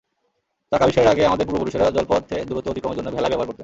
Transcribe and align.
চাকা 0.71 0.83
আবিষ্কারের 0.83 1.11
আগে 1.11 1.23
আমাদের 1.25 1.45
পূর্বপুরুষেরা 1.47 1.85
জলপথে 1.89 2.37
দূরত্ব 2.45 2.67
অতিক্রমের 2.69 2.97
জন্য 2.97 3.09
ভেলাই 3.11 3.31
ব্যবহার 3.31 3.47
করতেন। 3.47 3.59